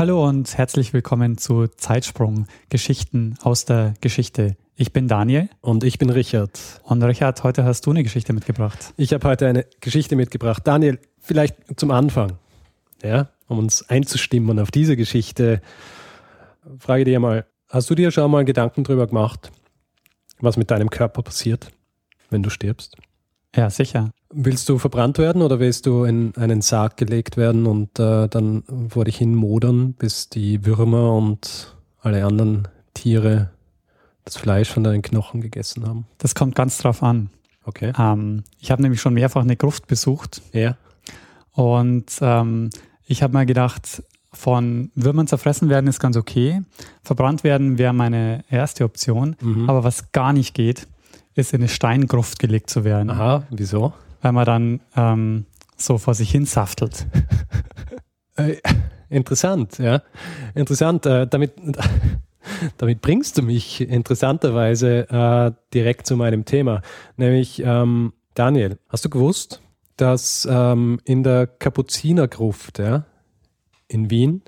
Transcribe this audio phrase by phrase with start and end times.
[0.00, 4.56] Hallo und herzlich willkommen zu Zeitsprung Geschichten aus der Geschichte.
[4.74, 5.50] Ich bin Daniel.
[5.60, 6.58] Und ich bin Richard.
[6.84, 8.94] Und Richard, heute hast du eine Geschichte mitgebracht.
[8.96, 10.62] Ich habe heute eine Geschichte mitgebracht.
[10.66, 12.38] Daniel, vielleicht zum Anfang,
[13.02, 15.60] ja, um uns einzustimmen auf diese Geschichte,
[16.78, 19.52] frage dir mal, hast du dir schon mal Gedanken darüber gemacht,
[20.38, 21.72] was mit deinem Körper passiert,
[22.30, 22.96] wenn du stirbst?
[23.54, 24.12] Ja, sicher.
[24.32, 28.62] Willst du verbrannt werden oder willst du in einen Sarg gelegt werden und äh, dann
[28.88, 33.50] vor dich hin modern, bis die Würmer und alle anderen Tiere
[34.24, 36.06] das Fleisch von deinen Knochen gegessen haben?
[36.18, 37.30] Das kommt ganz drauf an.
[37.64, 37.92] Okay.
[37.98, 40.76] Ähm, ich habe nämlich schon mehrfach eine Gruft besucht Ja.
[41.52, 42.70] und ähm,
[43.06, 46.62] ich habe mal gedacht, von Würmern zerfressen werden ist ganz okay.
[47.02, 49.34] Verbrannt werden wäre meine erste Option.
[49.40, 49.68] Mhm.
[49.68, 50.86] Aber was gar nicht geht,
[51.34, 53.10] ist in eine Steingruft gelegt zu werden.
[53.10, 53.92] Aha, wieso?
[54.20, 57.06] Weil man dann ähm, so vor sich hin saftelt.
[58.36, 58.56] Äh,
[59.08, 60.02] interessant, ja.
[60.54, 61.04] Interessant.
[61.04, 61.52] Äh, damit,
[62.78, 66.82] damit bringst du mich interessanterweise äh, direkt zu meinem Thema.
[67.16, 69.60] Nämlich, ähm, Daniel, hast du gewusst,
[69.96, 73.04] dass ähm, in der Kapuzinergruft ja,
[73.88, 74.42] in Wien,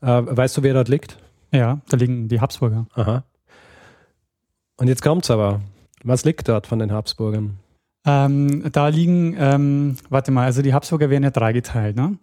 [0.00, 1.18] äh, weißt du, wer dort liegt?
[1.50, 2.86] Ja, da liegen die Habsburger.
[2.94, 3.24] Aha.
[4.76, 5.60] Und jetzt kommt's aber.
[6.02, 7.58] Was liegt dort von den Habsburgern?
[8.04, 12.18] Ähm, da liegen, ähm, warte mal, also die Habsburger werden ja dreigeteilt, ne?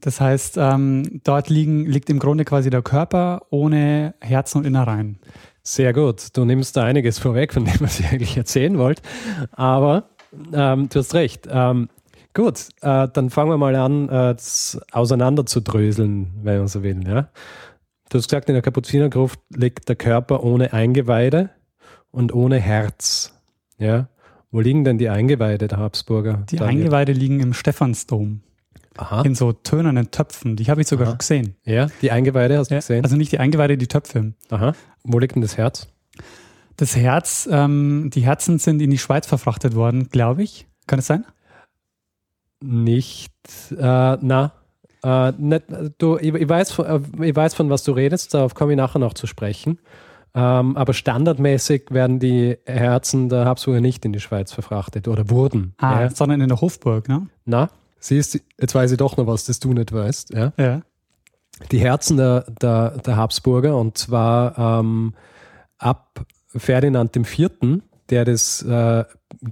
[0.00, 5.18] Das heißt, ähm, dort liegen, liegt im Grunde quasi der Körper ohne Herzen und Innereien.
[5.62, 6.36] Sehr gut.
[6.36, 9.02] Du nimmst da einiges vorweg, von dem, was ich eigentlich erzählen wollte.
[9.52, 10.10] Aber
[10.52, 11.48] ähm, du hast recht.
[11.50, 11.88] Ähm,
[12.34, 17.00] gut, äh, dann fangen wir mal an, äh, das auseinanderzudröseln, wenn man so will.
[17.04, 17.30] Ja?
[18.08, 21.50] Du hast gesagt, in der Kapuzinergruft liegt der Körper ohne Eingeweide
[22.12, 23.34] und ohne Herz.
[23.78, 24.08] Ja?
[24.50, 26.44] Wo liegen denn die Eingeweide der Habsburger?
[26.50, 26.82] Die Daniel?
[26.84, 28.42] Eingeweide liegen im Stephansdom
[28.96, 29.22] Aha.
[29.22, 30.56] in so tönernen Töpfen.
[30.56, 31.12] Die habe ich sogar Aha.
[31.12, 31.56] schon gesehen.
[31.64, 33.04] Ja, die Eingeweide hast du Ja, gesehen.
[33.04, 34.32] also nicht die Eingeweide, die Töpfe.
[34.50, 34.72] Aha.
[35.04, 35.88] Wo liegt denn das Herz?
[36.76, 40.66] Das Herz, ähm, die Herzen sind in die Schweiz verfrachtet worden, glaube ich.
[40.86, 41.24] Kann es sein?
[42.62, 43.32] Nicht,
[43.70, 43.76] äh,
[44.20, 44.52] na,
[45.02, 45.64] äh, nicht,
[45.98, 48.98] du, ich, ich, weiß, äh, ich weiß, von was du redest, darauf komme ich nachher
[48.98, 49.78] noch zu sprechen.
[50.38, 55.72] Ähm, aber standardmäßig werden die Herzen der Habsburger nicht in die Schweiz verfrachtet oder wurden.
[55.78, 56.10] Ah, Ja.
[56.10, 57.26] sondern in der Hofburg, ne?
[57.46, 60.34] Na, siehst, jetzt weiß ich doch noch was, das du nicht weißt.
[60.34, 60.52] Ja?
[60.58, 60.82] Ja.
[61.72, 65.14] Die Herzen der, der, der Habsburger und zwar ähm,
[65.78, 67.48] ab Ferdinand IV.,
[68.10, 69.04] der, das, äh,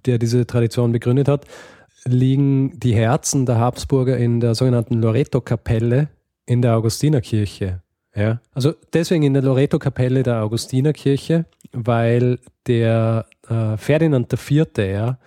[0.06, 1.46] der diese Tradition begründet hat,
[2.04, 6.08] liegen die Herzen der Habsburger in der sogenannten Loreto-Kapelle
[6.44, 7.80] in der Augustinerkirche.
[8.14, 8.40] Ja?
[8.52, 15.18] Also deswegen in der Loreto-Kapelle der Augustinerkirche, weil der äh, Ferdinand IV., ja,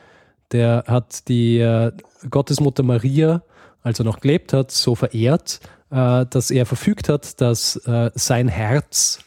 [0.51, 1.91] der hat die äh,
[2.29, 3.43] Gottesmutter Maria,
[3.83, 5.59] als er noch gelebt hat, so verehrt,
[5.91, 9.19] äh, dass er verfügt hat, dass äh, sein Herz,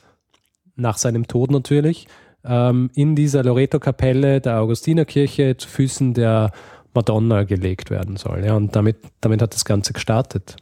[0.77, 2.07] nach seinem Tod natürlich,
[2.43, 6.53] ähm, in dieser Loreto-Kapelle der Augustinerkirche zu Füßen der
[6.95, 8.45] Madonna gelegt werden soll.
[8.45, 10.57] Ja, und damit, damit hat das Ganze gestartet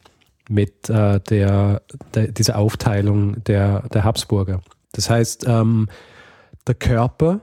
[0.48, 1.82] mit äh, der,
[2.14, 4.60] der, dieser Aufteilung der, der Habsburger.
[4.92, 5.88] Das heißt, ähm,
[6.66, 7.40] der Körper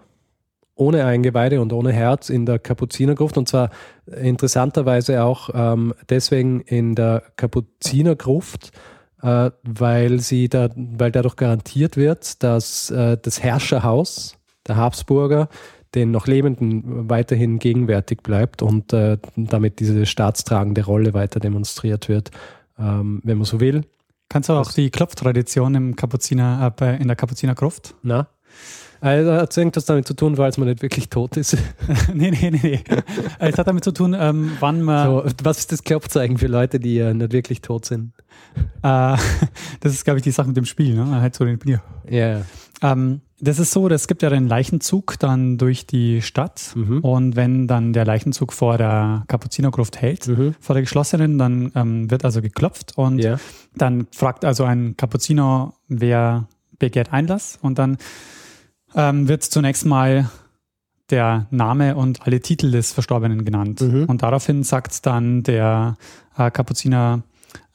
[0.76, 3.70] ohne Eingeweide und ohne Herz in der Kapuzinergruft und zwar
[4.06, 8.72] interessanterweise auch ähm, deswegen in der Kapuzinergruft,
[9.22, 14.38] äh, weil sie da, weil dadurch garantiert wird, dass äh, das Herrscherhaus
[14.68, 15.48] der Habsburger
[15.96, 22.32] den noch Lebenden weiterhin gegenwärtig bleibt und äh, damit diese staatstragende Rolle weiter demonstriert wird,
[22.80, 23.84] ähm, wenn man so will.
[24.30, 27.96] Kannst du auch Das- die Klopftradition im Kapuziner, äh, in der Kapuzinergruft?
[28.04, 28.28] Na?
[29.02, 31.58] Also hat es irgendwas damit zu tun, weil es man nicht wirklich tot ist.
[32.14, 32.84] nee, nee, nee, nee.
[33.40, 35.06] Es hat damit zu tun, ähm, wann man.
[35.08, 38.14] So, was ist das Klopfzeichen für Leute, die äh, nicht wirklich tot sind?
[38.82, 39.18] Äh,
[39.82, 41.22] das ist, glaube ich, die Sache mit dem Spiel, ne?
[41.22, 41.84] Halt so den Bier.
[42.10, 42.42] Ja.
[42.82, 46.72] Ähm, das ist so, es gibt ja den Leichenzug dann durch die Stadt.
[46.76, 47.00] Mhm.
[47.02, 50.56] Und wenn dann der Leichenzug vor der Kapuzinergruft hält, Mhm.
[50.60, 53.38] vor der geschlossenen, dann ähm, wird also geklopft und Ja.
[53.76, 56.48] dann fragt also ein Kapuziner, wer
[56.80, 57.98] begehrt Einlass und dann
[58.96, 60.30] ähm, wird zunächst mal
[61.10, 63.82] der Name und alle Titel des Verstorbenen genannt.
[63.82, 64.06] Mhm.
[64.06, 65.98] Und daraufhin sagt dann der
[66.38, 67.22] äh, Kapuziner,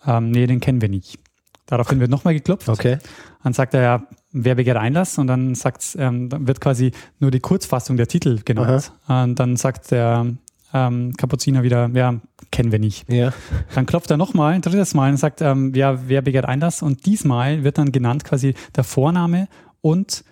[0.07, 1.19] ähm, nee, den kennen wir nicht.
[1.67, 2.69] Daraufhin wird nochmal geklopft.
[2.69, 2.99] Okay.
[3.45, 5.19] Dann sagt er ja, wer begehrt Einlass?
[5.19, 8.93] Und dann sagt, ähm, dann wird quasi nur die Kurzfassung der Titel genannt.
[9.09, 10.27] Und dann sagt der
[10.73, 13.11] ähm, Kapuziner wieder, ja, kennen wir nicht.
[13.13, 13.33] Ja.
[13.75, 16.83] Dann klopft er nochmal, ein drittes Mal und sagt, ähm, ja, wer begehrt Einlass?
[16.83, 19.49] Und diesmal wird dann genannt quasi der Vorname
[19.81, 20.25] und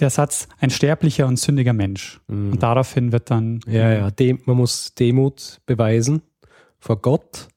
[0.00, 2.20] der Satz, ein sterblicher und sündiger Mensch.
[2.28, 2.52] Mhm.
[2.52, 4.10] Und daraufhin wird dann, Ja, ja.
[4.10, 6.22] Dem, man muss Demut beweisen
[6.78, 7.48] vor Gott,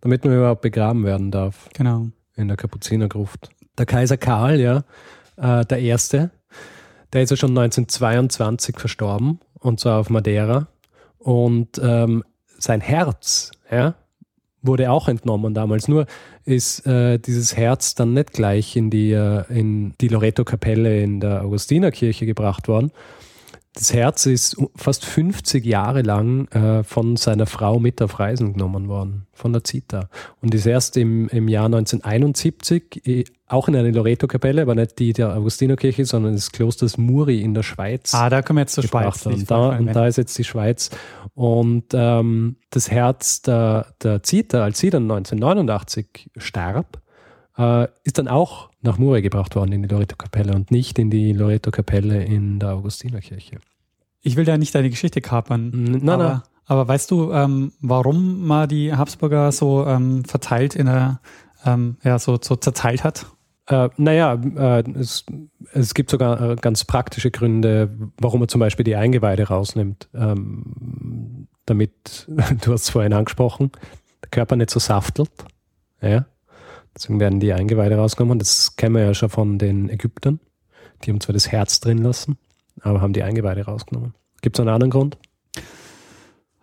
[0.00, 2.08] damit man überhaupt begraben werden darf genau.
[2.36, 3.50] in der Kapuzinergruft.
[3.78, 4.84] Der Kaiser Karl, ja,
[5.40, 6.30] äh, der Erste,
[7.12, 10.68] der ist ja schon 1922 verstorben und zwar auf Madeira.
[11.18, 12.24] Und ähm,
[12.58, 13.94] sein Herz, ja,
[14.62, 15.88] wurde auch entnommen damals.
[15.88, 16.06] Nur
[16.44, 21.42] ist äh, dieses Herz dann nicht gleich in die, äh, in die Loreto-Kapelle in der
[21.42, 22.92] Augustinerkirche gebracht worden.
[23.74, 28.88] Das Herz ist fast 50 Jahre lang äh, von seiner Frau mit auf Reisen genommen
[28.88, 30.08] worden, von der Zita.
[30.40, 35.12] Und ist erst im, im Jahr 1971 eh, auch in eine Loreto-Kapelle, aber nicht die
[35.12, 38.84] der Augustinerkirche, sondern des Klosters Muri in der Schweiz Ah, da kommen wir jetzt zur
[38.84, 39.26] Schweiz.
[39.26, 40.90] ich Da, und da ist jetzt die Schweiz.
[41.34, 47.00] Und ähm, das Herz der, der Zita, als sie dann 1989 starb,
[47.58, 51.32] äh, ist dann auch nach Muri gebracht worden in die Loreto-Kapelle und nicht in die
[51.32, 53.58] Loreto-Kapelle in der Augustinerkirche.
[54.22, 55.70] Ich will da nicht deine Geschichte kapern.
[55.72, 56.42] Nein, aber, nein.
[56.66, 61.20] aber weißt du, ähm, warum man die Habsburger so ähm, verteilt in der,
[61.64, 63.26] ähm, ja, so, so zerteilt hat?
[63.70, 65.24] Äh, naja, äh, es,
[65.72, 70.08] es gibt sogar äh, ganz praktische Gründe, warum man zum Beispiel die Eingeweide rausnimmt.
[70.12, 72.26] Ähm, damit,
[72.62, 73.70] du hast es vorhin angesprochen,
[74.22, 75.30] der Körper nicht so saftelt.
[76.02, 76.26] Ja?
[76.96, 78.40] Deswegen werden die Eingeweide rausgenommen.
[78.40, 80.40] Das kennen wir ja schon von den Ägyptern.
[81.04, 82.38] Die haben zwar das Herz drin lassen,
[82.80, 84.14] aber haben die Eingeweide rausgenommen.
[84.42, 85.16] Gibt es einen anderen Grund?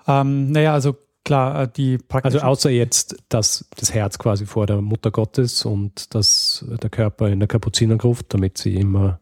[0.07, 0.97] Ähm, naja, also
[1.27, 5.63] klar, äh, die Also praktischen außer jetzt, dass das Herz quasi vor der Mutter Gottes
[5.65, 9.19] und dass der Körper in der Kapuzinergruft, damit sie immer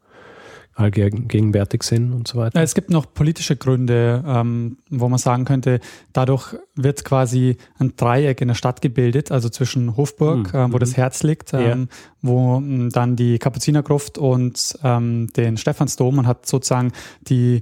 [0.77, 2.59] allgegenwärtig sind und so weiter.
[2.59, 5.79] Ja, Es gibt noch politische Gründe, ähm, wo man sagen könnte,
[6.11, 10.59] dadurch wird quasi ein Dreieck in der Stadt gebildet, also zwischen Hofburg, Mhm.
[10.59, 11.87] äh, wo das Herz liegt, ähm,
[12.21, 16.91] wo mh, dann die Kapuzinergruft und ähm, den Stephansdom und hat sozusagen
[17.21, 17.61] die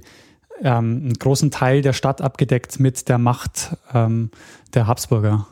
[0.60, 4.30] ähm, einen großen Teil der Stadt abgedeckt mit der Macht ähm,
[4.74, 5.46] der Habsburger.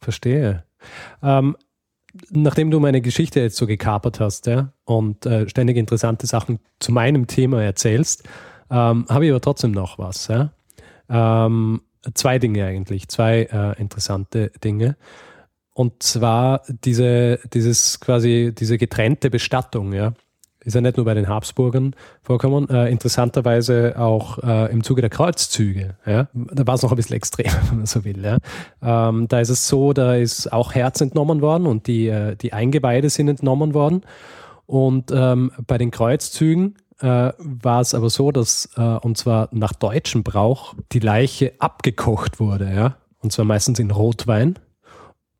[0.00, 0.64] Verstehe.
[1.22, 1.56] Ähm,
[2.30, 6.92] nachdem du meine Geschichte jetzt so gekapert hast ja, und äh, ständig interessante Sachen zu
[6.92, 8.24] meinem Thema erzählst,
[8.70, 10.28] ähm, habe ich aber trotzdem noch was.
[10.28, 10.52] Ja?
[11.08, 11.82] Ähm,
[12.14, 14.96] zwei Dinge eigentlich, zwei äh, interessante Dinge.
[15.74, 20.12] Und zwar diese, dieses quasi diese getrennte Bestattung, ja.
[20.64, 25.10] Ist ja nicht nur bei den Habsburgern vorkommen, äh, interessanterweise auch äh, im Zuge der
[25.10, 25.96] Kreuzzüge.
[26.06, 26.28] Ja?
[26.32, 28.24] Da war es noch ein bisschen extrem, wenn man so will.
[28.24, 28.38] Ja?
[28.82, 32.52] Ähm, da ist es so, da ist auch Herz entnommen worden und die, äh, die
[32.52, 34.02] Eingeweide sind entnommen worden.
[34.66, 39.72] Und ähm, bei den Kreuzzügen äh, war es aber so, dass, äh, und zwar nach
[39.72, 42.72] deutschem Brauch, die Leiche abgekocht wurde.
[42.72, 42.96] Ja?
[43.20, 44.58] Und zwar meistens in Rotwein.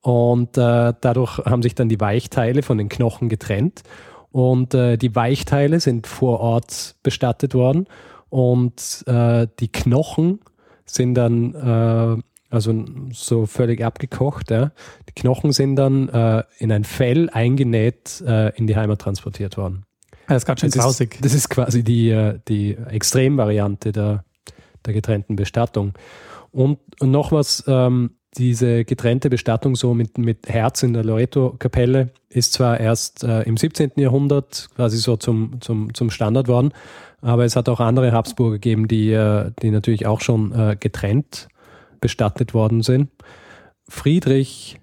[0.00, 3.84] Und äh, dadurch haben sich dann die Weichteile von den Knochen getrennt.
[4.32, 7.86] Und äh, die Weichteile sind vor Ort bestattet worden.
[8.30, 10.40] Und äh, die Knochen
[10.86, 14.72] sind dann, äh, also so völlig abgekocht, ja.
[15.08, 19.84] die Knochen sind dann äh, in ein Fell eingenäht äh, in die Heimat transportiert worden.
[20.28, 21.18] Das ist ganz schön Das ist, grausig.
[21.20, 24.24] das ist quasi die, äh, die Extremvariante der,
[24.84, 25.92] der getrennten Bestattung.
[26.52, 32.10] Und, und noch was, ähm, diese getrennte Bestattung so mit, mit Herz in der Loreto-Kapelle
[32.32, 33.92] ist zwar erst äh, im 17.
[33.96, 36.72] Jahrhundert quasi so zum, zum, zum Standard worden,
[37.20, 41.48] aber es hat auch andere Habsburger gegeben, die, äh, die natürlich auch schon äh, getrennt
[42.00, 43.10] bestattet worden sind.
[43.88, 44.80] Friedrich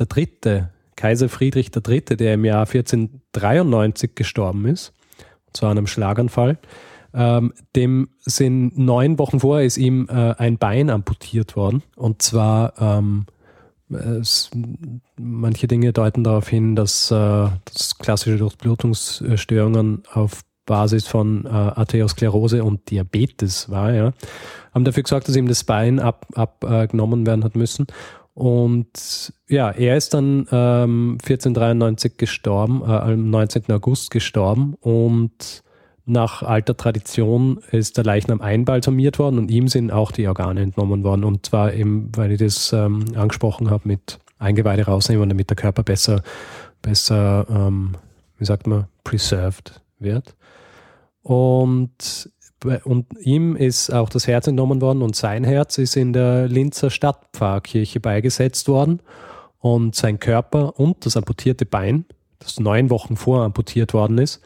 [0.00, 0.64] III.,
[0.96, 4.92] Kaiser Friedrich III., der im Jahr 1493 gestorben ist,
[5.46, 6.58] und zwar an einem Schlaganfall,
[7.14, 11.82] ähm, dem sind neun Wochen vorher ist ihm äh, ein Bein amputiert worden.
[11.96, 13.24] Und zwar ähm,
[13.90, 14.50] es,
[15.18, 22.64] manche Dinge deuten darauf hin, dass, äh, dass klassische Durchblutungsstörungen auf Basis von äh, Arteriosklerose
[22.64, 24.12] und Diabetes war, ja,
[24.74, 27.86] haben dafür gesorgt, dass ihm das Bein abgenommen ab, äh, werden hat müssen.
[28.34, 33.72] Und ja, er ist dann ähm, 1493 gestorben, äh, am 19.
[33.72, 35.62] August gestorben und
[36.06, 41.04] nach alter Tradition ist der Leichnam einbalsamiert worden und ihm sind auch die Organe entnommen
[41.04, 41.24] worden.
[41.24, 45.82] Und zwar eben, weil ich das ähm, angesprochen habe, mit Eingeweide rausnehmen, damit der Körper
[45.82, 46.22] besser,
[46.80, 47.96] besser ähm,
[48.38, 50.36] wie sagt man, preserved wird.
[51.22, 52.30] Und,
[52.84, 56.90] und ihm ist auch das Herz entnommen worden und sein Herz ist in der Linzer
[56.90, 59.00] Stadtpfarrkirche beigesetzt worden.
[59.58, 62.04] Und sein Körper und das amputierte Bein
[62.38, 64.40] das neun Wochen vor amputiert worden ist,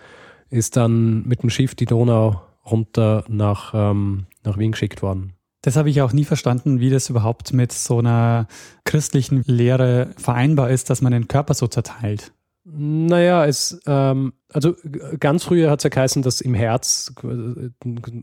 [0.50, 5.32] ist dann mit dem Schiff die Donau runter nach, ähm, nach Wien geschickt worden.
[5.62, 8.46] Das habe ich auch nie verstanden, wie das überhaupt mit so einer
[8.84, 12.32] christlichen Lehre vereinbar ist, dass man den Körper so zerteilt.
[12.64, 14.74] Naja, es, ähm, also
[15.18, 17.12] ganz früher hat es ja geheißen, dass im Herz,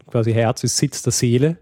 [0.08, 1.58] quasi Herz ist Sitz der Seele.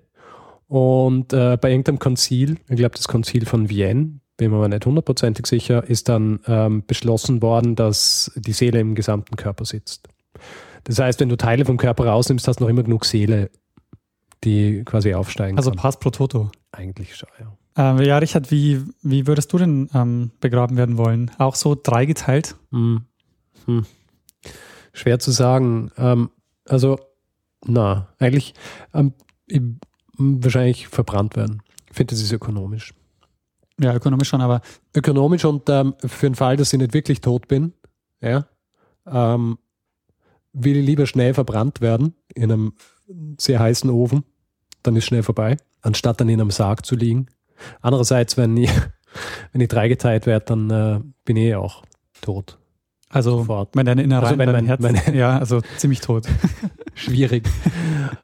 [0.68, 4.86] Und äh, bei irgendeinem Konzil, ich glaube das Konzil von Vienne, bin mir aber nicht
[4.86, 10.10] hundertprozentig sicher, ist dann ähm, beschlossen worden, dass die Seele im gesamten Körper sitzt.
[10.84, 13.50] Das heißt, wenn du Teile vom Körper rausnimmst, hast du noch immer genug Seele,
[14.44, 15.80] die quasi aufsteigen Also kann.
[15.80, 16.52] Pass pro Toto.
[16.72, 17.58] Eigentlich schon, ja.
[17.78, 21.32] Ähm, ja, Richard, wie, wie würdest du denn ähm, begraben werden wollen?
[21.38, 22.56] Auch so dreigeteilt?
[22.72, 23.02] Hm.
[23.66, 23.86] Hm.
[24.94, 25.92] Schwer zu sagen.
[25.98, 26.30] Ähm,
[26.66, 27.00] also,
[27.66, 28.54] na, eigentlich
[28.94, 29.14] ähm,
[29.48, 29.62] ich,
[30.18, 31.62] wahrscheinlich verbrannt werden.
[31.90, 32.94] Ich finde, das ist ökonomisch.
[33.80, 34.62] Ja, ökonomisch schon, aber.
[34.96, 37.74] Ökonomisch und ähm, für den Fall, dass ich nicht wirklich tot bin,
[38.22, 38.46] ja,
[39.06, 39.58] ähm,
[40.58, 42.74] will ich lieber schnell verbrannt werden in einem
[43.38, 44.24] sehr heißen Ofen,
[44.84, 47.28] dann ist schnell vorbei, anstatt dann in einem Sarg zu liegen.
[47.82, 48.70] Andererseits, wenn ich,
[49.52, 51.84] wenn ich dreigeteilt werde, dann äh, bin ich auch
[52.22, 52.58] tot.
[53.10, 53.76] Also, Sofort.
[53.76, 56.26] wenn deine Innereien, Also wenn mein- Herz, meine- ja, also ziemlich tot.
[56.96, 57.48] Schwierig.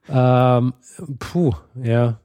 [0.09, 0.73] ähm,
[1.19, 2.19] puh, ja.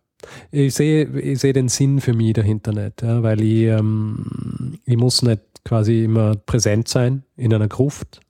[0.50, 4.96] Ich sehe ich sehe den Sinn für mich dahinter nicht, ja, weil ich, ähm, ich
[4.96, 8.20] muss nicht quasi immer präsent sein in einer Gruft,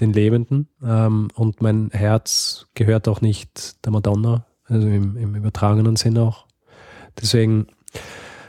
[0.00, 0.68] den Lebenden.
[0.82, 6.46] Ähm, und mein Herz gehört auch nicht der Madonna, also im, im übertragenen Sinn auch.
[7.20, 7.68] Deswegen,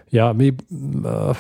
[0.10, 1.32] ja, ich, äh,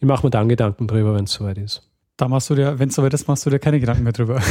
[0.00, 1.82] ich mache mir dann Gedanken drüber, wenn es soweit ist.
[2.16, 4.40] Da machst du dir, wenn es soweit ist, machst du dir keine Gedanken mehr drüber.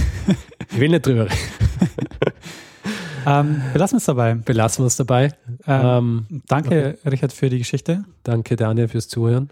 [0.71, 1.35] Ich will nicht drüber reden.
[3.25, 4.35] ähm, belassen wir es dabei.
[4.35, 5.33] Belassen wir es dabei.
[5.65, 8.05] Ähm, Ähm, danke, Richard, für die Geschichte.
[8.21, 9.49] Danke, Daniel, fürs Zuhören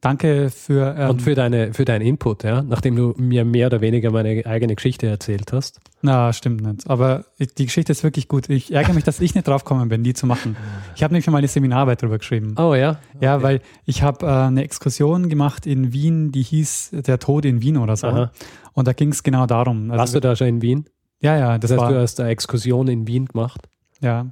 [0.00, 0.94] Danke für.
[0.96, 2.62] Ähm, und für, deine, für deinen Input, ja?
[2.62, 5.80] nachdem du mir mehr oder weniger meine eigene Geschichte erzählt hast.
[6.02, 6.88] Na, stimmt nicht.
[6.88, 7.24] Aber
[7.58, 8.48] die Geschichte ist wirklich gut.
[8.48, 10.56] Ich ärgere mich, dass ich nicht draufgekommen bin, die zu machen.
[10.94, 12.54] Ich habe nämlich mal eine Seminararbeit drüber geschrieben.
[12.58, 12.98] Oh ja?
[13.20, 13.42] Ja, Okay.
[13.42, 17.76] weil ich habe äh, eine Exkursion gemacht in Wien, die hieß Der Tod in Wien
[17.76, 18.06] oder so.
[18.06, 18.30] Aha.
[18.74, 19.90] Und da ging es genau darum.
[19.90, 20.84] Also, Warst du da schon in Wien?
[21.20, 21.92] Ja, ja, das, Das heißt, war.
[21.92, 23.68] du hast eine Exkursion in Wien gemacht?
[24.00, 24.26] Ja.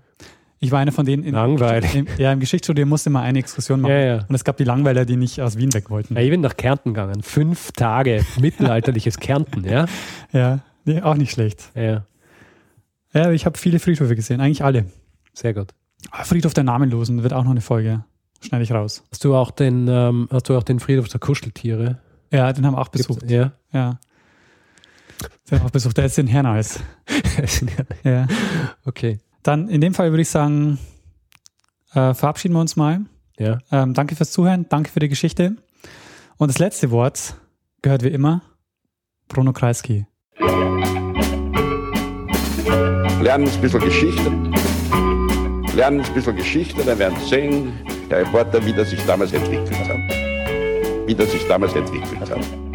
[0.59, 1.23] Ich war einer von denen.
[1.23, 1.95] In, Langweilig.
[1.95, 3.93] Im, ja, im Geschichtsstudium musste man eine Exkursion machen.
[3.93, 4.25] Ja, ja.
[4.27, 6.15] Und es gab die Langweiler, die nicht aus Wien weg wollten.
[6.15, 7.23] Ja, ich bin nach Kärnten gegangen.
[7.23, 9.87] Fünf Tage mittelalterliches Kärnten, ja?
[10.33, 11.71] Ja, nee, auch nicht schlecht.
[11.75, 12.07] Ja,
[13.13, 14.87] Ja, ich habe viele Friedhöfe gesehen, eigentlich alle.
[15.35, 15.75] sehr gut.
[16.11, 18.05] Ah, Friedhof der Namenlosen wird auch noch eine Folge.
[18.41, 19.03] Schneide ich raus.
[19.11, 21.99] Hast du auch den, ähm, hast du auch den Friedhof der Kuscheltiere?
[22.33, 23.31] Ja, den haben wir auch Gibt's- besucht.
[23.31, 23.53] Ja.
[23.73, 23.99] Ja.
[25.51, 25.97] Den haben wir auch besucht.
[25.97, 26.81] Der ist in Hernals.
[28.05, 28.27] Ja.
[28.85, 29.19] okay.
[29.47, 30.81] Dann in dem Fall würde ich sagen,
[31.93, 33.03] äh, verabschieden wir uns mal.
[33.39, 33.59] Ja.
[33.71, 35.55] Ähm, danke fürs Zuhören, danke für die Geschichte.
[36.37, 37.37] Und das letzte Wort
[37.81, 38.43] gehört wie immer
[39.29, 40.07] Bruno Kreisky.
[43.21, 44.31] Lernen ein bisschen Geschichte.
[45.77, 47.73] Lernen ein bisschen Geschichte, dann werden Sie sehen,
[48.11, 51.07] der Reporter, wie das sich damals entwickelt hat.
[51.07, 52.66] Wie das sich damals entwickelt hat.